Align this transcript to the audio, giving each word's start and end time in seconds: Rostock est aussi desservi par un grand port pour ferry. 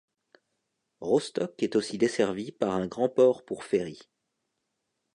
Rostock 0.99 1.61
est 1.61 1.75
aussi 1.75 1.99
desservi 1.99 2.51
par 2.51 2.71
un 2.71 2.87
grand 2.87 3.07
port 3.07 3.45
pour 3.45 3.63
ferry. 3.63 3.99